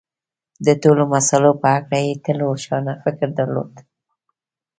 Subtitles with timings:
[0.65, 3.73] د ټولو مسألو په هکله یې تل روښانه فکر درلود